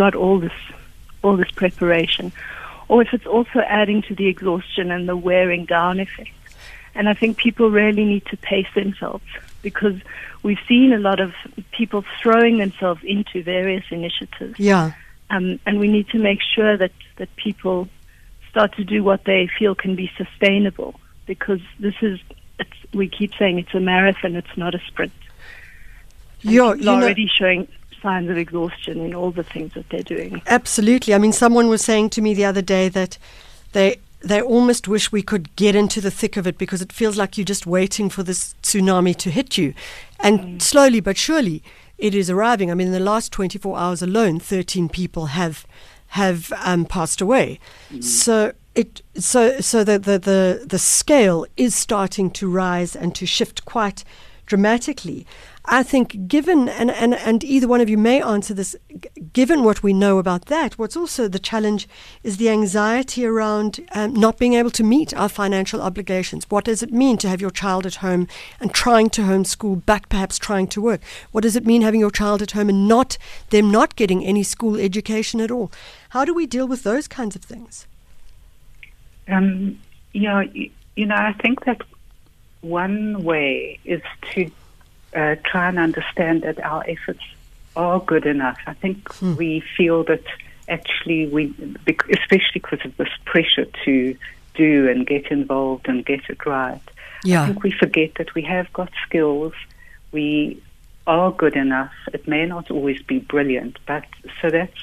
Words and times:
got 0.00 0.14
all 0.14 0.38
this 0.40 0.58
all 1.22 1.36
this 1.36 1.50
preparation, 1.50 2.32
or 2.88 3.02
if 3.02 3.12
it's 3.12 3.26
also 3.26 3.58
adding 3.80 4.00
to 4.08 4.14
the 4.14 4.28
exhaustion 4.28 4.90
and 4.90 5.06
the 5.06 5.14
wearing 5.14 5.66
down 5.66 6.00
effect. 6.00 6.30
And 6.94 7.06
I 7.06 7.14
think 7.20 7.36
people 7.36 7.70
really 7.70 8.06
need 8.06 8.24
to 8.32 8.36
pace 8.38 8.72
themselves 8.74 9.28
because 9.60 9.98
we've 10.42 10.64
seen 10.66 10.94
a 10.94 10.98
lot 10.98 11.20
of 11.20 11.34
people 11.78 12.02
throwing 12.22 12.56
themselves 12.56 13.02
into 13.04 13.42
various 13.42 13.84
initiatives. 13.90 14.58
Yeah. 14.58 14.92
Um, 15.28 15.60
and 15.66 15.78
we 15.78 15.88
need 15.88 16.08
to 16.08 16.18
make 16.18 16.40
sure 16.54 16.78
that, 16.78 16.92
that 17.16 17.28
people 17.36 17.88
start 18.48 18.74
to 18.76 18.84
do 18.84 19.04
what 19.04 19.24
they 19.24 19.50
feel 19.58 19.74
can 19.74 19.94
be 19.94 20.10
sustainable 20.16 20.98
because 21.26 21.60
this 21.78 21.94
is, 22.00 22.18
it's, 22.58 22.78
we 22.94 23.06
keep 23.06 23.32
saying 23.38 23.58
it's 23.58 23.74
a 23.74 23.80
marathon, 23.80 24.34
it's 24.34 24.56
not 24.56 24.74
a 24.74 24.80
sprint. 24.88 25.12
And 26.42 26.50
people 26.50 26.76
you 26.76 26.84
know- 26.84 26.94
already 26.94 27.28
showing 27.28 27.68
signs 28.00 28.30
of 28.30 28.36
exhaustion 28.36 29.00
in 29.00 29.14
all 29.14 29.30
the 29.30 29.42
things 29.42 29.74
that 29.74 29.88
they're 29.88 30.02
doing. 30.02 30.42
Absolutely. 30.46 31.14
I 31.14 31.18
mean, 31.18 31.32
someone 31.32 31.68
was 31.68 31.82
saying 31.82 32.10
to 32.10 32.22
me 32.22 32.34
the 32.34 32.44
other 32.44 32.62
day 32.62 32.88
that 32.88 33.18
they 33.72 33.98
they 34.22 34.42
almost 34.42 34.86
wish 34.86 35.10
we 35.10 35.22
could 35.22 35.54
get 35.56 35.74
into 35.74 35.98
the 35.98 36.10
thick 36.10 36.36
of 36.36 36.46
it 36.46 36.58
because 36.58 36.82
it 36.82 36.92
feels 36.92 37.16
like 37.16 37.38
you're 37.38 37.44
just 37.44 37.66
waiting 37.66 38.10
for 38.10 38.22
this 38.22 38.54
tsunami 38.62 39.16
to 39.16 39.30
hit 39.30 39.56
you, 39.56 39.72
and 40.18 40.62
slowly 40.62 41.00
but 41.00 41.16
surely 41.16 41.62
it 41.96 42.14
is 42.14 42.28
arriving. 42.28 42.70
I 42.70 42.74
mean, 42.74 42.88
in 42.88 42.92
the 42.92 43.00
last 43.00 43.32
24 43.32 43.78
hours 43.78 44.02
alone, 44.02 44.38
13 44.40 44.88
people 44.88 45.26
have 45.26 45.66
have 46.08 46.52
um, 46.64 46.84
passed 46.84 47.20
away. 47.20 47.60
So 48.00 48.52
it 48.74 49.02
so 49.16 49.60
so 49.60 49.84
the, 49.84 49.98
the 49.98 50.18
the 50.18 50.64
the 50.66 50.78
scale 50.78 51.46
is 51.56 51.74
starting 51.74 52.30
to 52.32 52.50
rise 52.50 52.94
and 52.96 53.14
to 53.14 53.26
shift 53.26 53.64
quite 53.64 54.04
dramatically. 54.50 55.24
I 55.66 55.84
think, 55.84 56.26
given, 56.26 56.68
and, 56.68 56.90
and, 56.90 57.14
and 57.14 57.44
either 57.44 57.68
one 57.68 57.80
of 57.80 57.88
you 57.88 57.96
may 57.96 58.20
answer 58.20 58.52
this, 58.52 58.74
given 59.32 59.62
what 59.62 59.82
we 59.82 59.92
know 59.92 60.18
about 60.18 60.46
that, 60.46 60.76
what's 60.76 60.96
also 60.96 61.28
the 61.28 61.38
challenge 61.38 61.88
is 62.24 62.36
the 62.36 62.48
anxiety 62.48 63.24
around 63.24 63.78
um, 63.94 64.12
not 64.12 64.38
being 64.38 64.54
able 64.54 64.72
to 64.72 64.82
meet 64.82 65.14
our 65.14 65.28
financial 65.28 65.80
obligations. 65.80 66.46
What 66.48 66.64
does 66.64 66.82
it 66.82 66.92
mean 66.92 67.16
to 67.18 67.28
have 67.28 67.40
your 67.40 67.52
child 67.52 67.86
at 67.86 67.96
home 67.96 68.26
and 68.58 68.74
trying 68.74 69.10
to 69.10 69.22
homeschool, 69.22 69.82
but 69.86 70.08
perhaps 70.08 70.36
trying 70.36 70.66
to 70.68 70.82
work? 70.82 71.00
What 71.30 71.42
does 71.42 71.54
it 71.54 71.64
mean 71.64 71.82
having 71.82 72.00
your 72.00 72.10
child 72.10 72.42
at 72.42 72.50
home 72.50 72.68
and 72.68 72.88
not 72.88 73.18
them 73.50 73.70
not 73.70 73.94
getting 73.94 74.24
any 74.24 74.42
school 74.42 74.76
education 74.76 75.40
at 75.40 75.52
all? 75.52 75.70
How 76.08 76.24
do 76.24 76.34
we 76.34 76.46
deal 76.46 76.66
with 76.66 76.82
those 76.82 77.06
kinds 77.06 77.36
of 77.36 77.42
things? 77.42 77.86
Um, 79.28 79.78
yeah, 80.12 80.42
you 80.96 81.06
know, 81.06 81.14
I 81.14 81.34
think 81.34 81.64
that 81.66 81.82
one 82.60 83.22
way 83.22 83.78
is 83.84 84.02
to 84.32 84.50
uh, 85.14 85.36
try 85.44 85.68
and 85.68 85.78
understand 85.78 86.42
that 86.42 86.62
our 86.64 86.84
efforts 86.86 87.22
are 87.76 88.00
good 88.00 88.26
enough. 88.26 88.58
I 88.66 88.74
think 88.74 89.20
we 89.38 89.62
feel 89.76 90.04
that 90.04 90.24
actually 90.68 91.26
we, 91.28 91.54
especially 91.86 92.50
because 92.54 92.80
of 92.84 92.96
this 92.96 93.08
pressure 93.24 93.66
to 93.84 94.16
do 94.54 94.88
and 94.88 95.06
get 95.06 95.30
involved 95.30 95.88
and 95.88 96.04
get 96.04 96.20
it 96.28 96.44
right. 96.46 96.80
I 97.42 97.46
think 97.46 97.62
we 97.62 97.70
forget 97.72 98.14
that 98.16 98.34
we 98.34 98.42
have 98.42 98.72
got 98.72 98.90
skills. 99.06 99.52
We 100.12 100.62
are 101.06 101.30
good 101.32 101.56
enough. 101.56 101.92
It 102.12 102.26
may 102.26 102.46
not 102.46 102.70
always 102.70 103.02
be 103.02 103.18
brilliant, 103.18 103.78
but 103.86 104.04
so 104.40 104.50
that's 104.50 104.78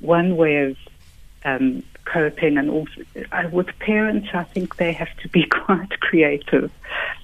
one 0.00 0.36
way 0.36 0.56
of 0.64 0.76
um, 1.44 1.82
coping. 2.04 2.56
And 2.58 2.70
also 2.70 3.02
uh, 3.32 3.48
with 3.50 3.68
parents, 3.78 4.28
I 4.32 4.44
think 4.44 4.76
they 4.76 4.92
have 4.92 5.14
to 5.22 5.28
be 5.28 5.46
quite 5.50 6.00
creative 6.00 6.70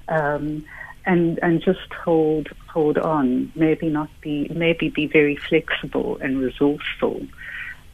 um, 0.08 0.64
and 1.06 1.38
and 1.42 1.62
just 1.62 1.92
hold 1.92 2.48
hold 2.68 2.98
on. 2.98 3.52
Maybe 3.54 3.88
not 3.88 4.10
be 4.20 4.48
maybe 4.54 4.88
be 4.88 5.06
very 5.06 5.36
flexible 5.36 6.18
and 6.20 6.38
resourceful. 6.38 7.26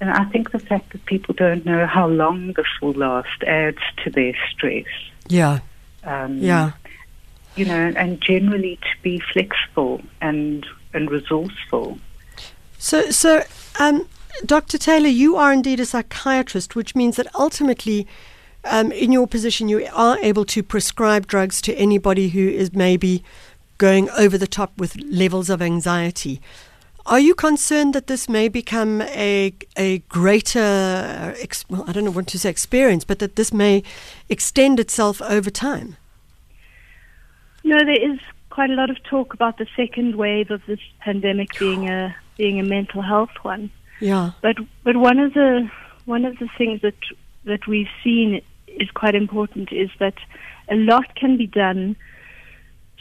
And 0.00 0.10
I 0.10 0.24
think 0.26 0.50
the 0.52 0.58
fact 0.58 0.92
that 0.92 1.04
people 1.06 1.34
don't 1.34 1.64
know 1.64 1.86
how 1.86 2.06
long 2.06 2.52
this 2.52 2.66
will 2.82 2.92
last 2.92 3.42
adds 3.46 3.78
to 4.04 4.10
their 4.10 4.34
stress. 4.50 4.84
Yeah. 5.28 5.60
Um, 6.04 6.38
Yeah. 6.38 6.72
you 7.56 7.64
know, 7.64 7.92
and 7.96 8.20
generally 8.20 8.76
to 8.76 9.02
be 9.02 9.20
flexible 9.32 10.02
and 10.20 10.66
and 10.92 11.10
resourceful. 11.10 11.98
So, 12.78 13.10
so 13.10 13.42
um, 13.80 14.06
Dr. 14.44 14.78
Taylor, 14.78 15.08
you 15.08 15.36
are 15.36 15.52
indeed 15.52 15.80
a 15.80 15.86
psychiatrist, 15.86 16.76
which 16.76 16.94
means 16.94 17.16
that 17.16 17.26
ultimately, 17.34 18.06
um, 18.64 18.92
in 18.92 19.12
your 19.12 19.26
position, 19.26 19.68
you 19.68 19.88
are 19.92 20.18
able 20.18 20.44
to 20.46 20.62
prescribe 20.62 21.26
drugs 21.26 21.60
to 21.62 21.74
anybody 21.74 22.28
who 22.28 22.46
is 22.48 22.74
maybe 22.74 23.24
going 23.78 24.10
over 24.10 24.36
the 24.36 24.46
top 24.46 24.76
with 24.78 24.96
levels 24.96 25.50
of 25.50 25.62
anxiety. 25.62 26.40
Are 27.06 27.20
you 27.20 27.34
concerned 27.34 27.94
that 27.94 28.08
this 28.08 28.28
may 28.28 28.48
become 28.48 29.00
a 29.02 29.54
a 29.76 29.98
greater, 30.08 31.34
ex- 31.38 31.64
well, 31.68 31.84
I 31.86 31.92
don't 31.92 32.04
know 32.04 32.10
what 32.10 32.26
to 32.28 32.38
say, 32.38 32.50
experience, 32.50 33.04
but 33.04 33.20
that 33.20 33.36
this 33.36 33.52
may 33.52 33.84
extend 34.28 34.80
itself 34.80 35.22
over 35.22 35.48
time? 35.48 35.96
No, 37.62 37.78
there 37.78 38.12
is 38.12 38.18
quite 38.50 38.70
a 38.70 38.74
lot 38.74 38.90
of 38.90 39.02
talk 39.04 39.34
about 39.34 39.58
the 39.58 39.66
second 39.76 40.16
wave 40.16 40.50
of 40.50 40.66
this 40.66 40.80
pandemic 40.98 41.56
being 41.58 41.88
a 41.88 42.16
being 42.36 42.58
a 42.58 42.64
mental 42.64 43.02
health 43.02 43.30
one. 43.42 43.70
Yeah. 44.00 44.32
But 44.42 44.56
but 44.84 44.96
one 44.96 45.18
of 45.18 45.34
the 45.34 45.70
one 46.04 46.24
of 46.24 46.38
the 46.38 46.48
things 46.58 46.82
that 46.82 46.94
that 47.44 47.66
we've 47.66 47.88
seen 48.02 48.42
is 48.68 48.90
quite 48.90 49.14
important 49.14 49.72
is 49.72 49.90
that 49.98 50.14
a 50.68 50.76
lot 50.76 51.14
can 51.14 51.36
be 51.36 51.46
done 51.46 51.96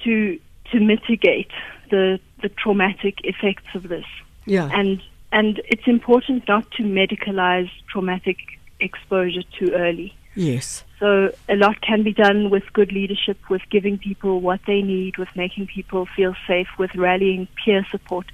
to 0.03 0.39
to 0.71 0.79
mitigate 0.79 1.51
the 1.89 2.19
the 2.41 2.49
traumatic 2.49 3.19
effects 3.23 3.73
of 3.75 3.83
this. 3.89 4.05
Yeah. 4.45 4.69
And 4.73 5.01
and 5.31 5.61
it's 5.65 5.87
important 5.87 6.47
not 6.47 6.69
to 6.71 6.83
medicalize 6.83 7.69
traumatic 7.91 8.37
exposure 8.79 9.43
too 9.57 9.71
early. 9.73 10.13
yes. 10.35 10.83
So 10.99 11.31
a 11.49 11.55
lot 11.55 11.81
can 11.81 12.03
be 12.03 12.13
done 12.13 12.49
with 12.49 12.63
good 12.71 12.91
leadership, 12.91 13.37
with 13.49 13.61
giving 13.69 13.97
people 13.97 14.39
what 14.39 14.61
they 14.65 14.81
need, 14.81 15.17
with 15.17 15.27
making 15.35 15.67
people 15.67 16.07
feel 16.15 16.35
safe, 16.47 16.67
with 16.77 16.95
rallying 16.95 17.47
peer 17.63 17.85
support. 17.91 18.25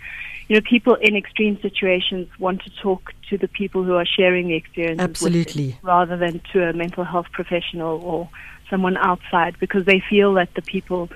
You 0.48 0.56
know, 0.56 0.62
people 0.62 0.96
in 0.96 1.16
extreme 1.16 1.60
situations 1.62 2.28
want 2.40 2.62
to 2.64 2.70
talk 2.82 3.14
to 3.30 3.38
the 3.38 3.48
people 3.48 3.84
who 3.84 3.96
are 3.96 4.06
sharing 4.06 4.48
the 4.48 4.56
experience 4.56 5.00
Absolutely. 5.00 5.78
rather 5.82 6.18
than 6.18 6.42
to 6.52 6.70
a 6.70 6.74
mental 6.74 7.04
health 7.04 7.28
professional 7.32 8.02
or 8.04 8.30
someone 8.70 8.98
outside 8.98 9.56
because 9.60 9.86
they 9.86 10.00
feel 10.00 10.34
that 10.34 10.54
the 10.56 10.62
people 10.62 11.10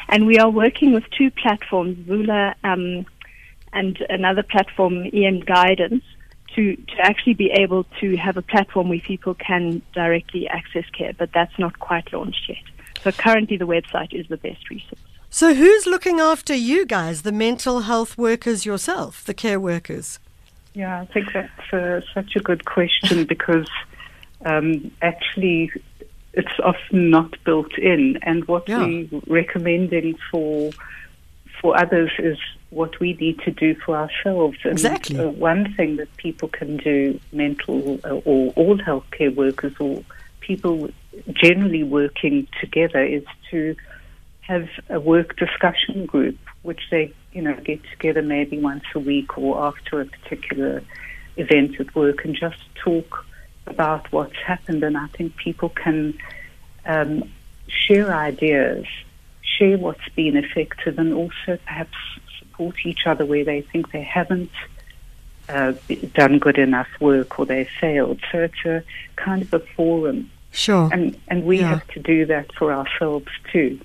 And 0.09 0.27
we 0.27 0.39
are 0.39 0.51
working 0.51 0.93
with 0.93 1.05
two 1.11 1.31
platforms, 1.31 1.97
Vula 2.07 2.55
um, 2.65 3.07
and 3.73 3.99
another 4.11 4.43
platform, 4.43 5.07
EM 5.13 5.41
Guidance, 5.41 6.05
to, 6.55 6.77
to 6.77 6.97
actually 7.01 7.35
be 7.35 7.51
able 7.51 7.85
to 8.01 8.17
have 8.17 8.37
a 8.37 8.43
platform 8.43 8.91
where 8.91 9.01
people 9.01 9.35
can 9.35 9.81
directly 9.95 10.47
access 10.49 10.85
care, 10.91 11.13
but 11.17 11.33
that's 11.33 11.59
not 11.59 11.79
quite 11.79 12.13
launched 12.13 12.49
yet. 12.49 12.59
So 13.03 13.11
currently 13.11 13.57
the 13.57 13.67
website 13.67 14.13
is 14.13 14.29
the 14.29 14.37
best 14.37 14.69
resource. 14.69 15.01
So 15.35 15.55
who's 15.55 15.87
looking 15.87 16.21
after 16.21 16.55
you 16.55 16.85
guys, 16.85 17.23
the 17.23 17.33
mental 17.33 17.81
health 17.81 18.19
workers 18.19 18.67
yourself, 18.67 19.25
the 19.25 19.33
care 19.33 19.59
workers? 19.59 20.19
Yeah, 20.75 21.01
I 21.01 21.07
think 21.07 21.33
that's 21.33 21.73
uh, 21.73 22.03
such 22.13 22.37
a 22.37 22.41
good 22.41 22.67
question 22.67 23.25
because 23.35 23.67
um, 24.45 24.91
actually 25.01 25.73
it's 26.35 26.53
often 26.63 27.09
not 27.09 27.43
built 27.45 27.79
in, 27.79 28.19
and 28.21 28.45
what 28.47 28.69
Yeah. 28.69 28.85
we're 28.85 29.09
recommending 29.27 30.19
for 30.31 30.71
for 31.63 31.81
others 31.81 32.11
is 32.19 32.37
what 32.69 33.01
we 33.01 33.15
need 33.15 33.39
to 33.41 33.53
do 33.53 33.75
for 33.87 33.97
ourselves. 33.97 34.59
And, 34.65 34.73
Exactly. 34.73 35.19
Uh, 35.19 35.31
one 35.31 35.73
thing 35.77 35.97
that 35.97 36.15
people 36.19 36.49
can 36.49 36.77
do, 36.77 37.19
mental 37.33 37.99
uh, 38.05 38.17
or 38.31 38.53
all 38.55 38.77
healthcare 38.77 39.35
workers 39.35 39.73
or 39.81 40.05
people 40.41 40.91
generally 41.33 41.85
working 41.85 42.47
together, 42.61 43.03
is 43.03 43.25
to 43.51 43.75
have 44.53 44.69
a 44.89 45.01
work 45.01 45.37
discussion 45.37 46.07
group, 46.07 46.39
which 46.63 46.83
they, 46.91 47.13
you 47.33 47.43
know, 47.43 47.55
get 47.65 47.81
together 47.91 48.23
maybe 48.23 48.59
once 48.59 48.85
a 48.95 48.99
week 48.99 49.39
or 49.39 49.59
after 49.69 50.01
a 50.01 50.05
particular 50.05 50.83
event 51.37 51.81
at 51.81 51.95
work 51.95 52.25
and 52.25 52.35
just 52.35 52.59
talk 52.75 53.25
about 53.67 54.13
what's 54.13 54.37
happened. 54.37 54.83
And 54.83 54.97
I 54.99 55.07
think 55.09 55.37
people 55.37 55.71
can 55.71 56.19
um, 56.85 57.31
share 57.67 58.13
ideas, 58.15 58.85
share 59.57 59.79
what's 59.79 60.09
been 60.15 60.37
effective, 60.37 60.99
and 60.99 61.15
also 61.15 61.59
perhaps 61.65 61.97
support 62.39 62.77
each 62.85 63.07
other 63.07 63.25
where 63.25 63.45
they 63.45 63.63
think 63.63 63.91
they 63.93 64.03
haven't 64.03 64.51
uh, 65.49 65.73
done 66.15 66.39
good 66.39 66.59
enough 66.59 66.89
work 67.01 67.39
or 67.39 67.47
they 67.47 67.67
failed. 67.81 68.21
So 68.31 68.39
it's 68.41 68.65
a 68.67 68.83
kind 69.17 69.43
of 69.43 69.55
a 69.55 69.61
forum. 69.61 70.31
Sure. 70.51 70.91
And, 70.93 71.19
and 71.29 71.45
we 71.45 71.61
Yeah. 71.61 71.71
have 71.71 71.87
to 71.89 72.01
do 72.01 72.27
that 72.27 72.53
for 72.55 72.73
ourselves 72.73 73.29
too. 73.51 73.81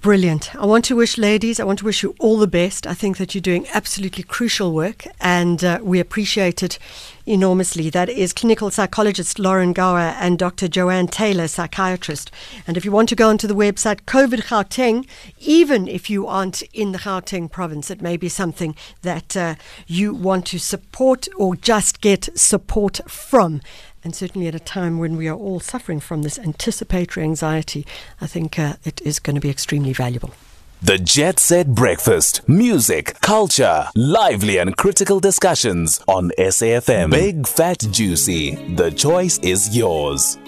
Brilliant. 0.00 0.54
I 0.56 0.66
want 0.66 0.84
to 0.86 0.96
wish 0.96 1.18
ladies, 1.18 1.60
I 1.60 1.64
want 1.64 1.80
to 1.80 1.84
wish 1.84 2.02
you 2.02 2.14
all 2.18 2.38
the 2.38 2.46
best. 2.46 2.86
I 2.86 2.94
think 2.94 3.18
that 3.18 3.34
you're 3.34 3.42
doing 3.42 3.66
absolutely 3.74 4.24
crucial 4.24 4.72
work 4.72 5.04
and 5.20 5.62
uh, 5.62 5.78
we 5.82 6.00
appreciate 6.00 6.62
it 6.62 6.78
enormously. 7.26 7.90
That 7.90 8.08
is 8.08 8.32
clinical 8.32 8.70
psychologist 8.70 9.38
Lauren 9.38 9.72
Gower 9.72 9.98
and 10.18 10.38
Dr. 10.38 10.66
Joanna 10.66 11.08
Taylor, 11.08 11.46
psychiatrist. 11.46 12.30
And 12.66 12.76
if 12.76 12.84
you 12.84 12.90
want 12.90 13.10
to 13.10 13.14
go 13.14 13.28
onto 13.28 13.46
the 13.46 13.54
website 13.54 14.02
COVID 14.02 14.44
Gauteng, 14.46 15.06
even 15.38 15.86
if 15.86 16.08
you 16.08 16.26
aren't 16.26 16.62
in 16.72 16.92
the 16.92 16.98
Gauteng 16.98 17.50
province, 17.50 17.90
it 17.90 18.02
may 18.02 18.16
be 18.16 18.28
something 18.28 18.74
that 19.02 19.36
uh, 19.36 19.54
you 19.86 20.14
want 20.14 20.46
to 20.46 20.58
support 20.58 21.28
or 21.36 21.54
just 21.54 22.00
get 22.00 22.28
support 22.36 23.00
from. 23.06 23.60
And 24.04 24.14
certainly 24.14 24.48
at 24.48 24.54
a 24.54 24.60
time 24.60 24.98
when 24.98 25.16
we 25.16 25.28
are 25.28 25.36
all 25.36 25.60
suffering 25.60 26.00
from 26.00 26.22
this 26.22 26.38
anticipatory 26.38 27.24
anxiety, 27.24 27.86
I 28.20 28.26
think 28.26 28.58
uh, 28.58 28.74
it 28.84 29.00
is 29.02 29.18
going 29.18 29.36
to 29.36 29.40
be 29.40 29.50
extremely 29.50 29.92
valuable. 29.92 30.34
The 30.84 30.98
Jet 30.98 31.38
Set 31.38 31.68
Breakfast. 31.68 32.40
Music, 32.48 33.14
culture, 33.20 33.84
lively 33.94 34.58
and 34.58 34.76
critical 34.76 35.20
discussions 35.20 36.00
on 36.08 36.32
SAFM. 36.36 37.12
Big 37.12 37.46
Fat 37.46 37.78
Juicy. 37.92 38.74
The 38.74 38.90
choice 38.90 39.38
is 39.38 39.76
yours. 39.76 40.38